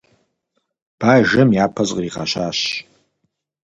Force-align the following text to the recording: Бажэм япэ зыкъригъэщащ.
Бажэм 0.99 1.49
япэ 1.63 1.83
зыкъригъэщащ. 1.87 2.59